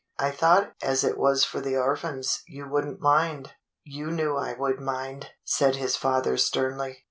"I 0.17 0.31
thought 0.31 0.73
as 0.81 1.03
it 1.03 1.15
was 1.15 1.43
for 1.45 1.61
the 1.61 1.77
orphans 1.77 2.41
you 2.47 2.67
would 2.67 2.85
n't 2.85 2.99
mind." 2.99 3.51
"You 3.83 4.07
knew 4.09 4.35
I 4.35 4.53
would 4.53 4.79
mind," 4.79 5.29
said 5.45 5.75
his 5.75 5.95
father 5.95 6.37
sternly. 6.37 6.97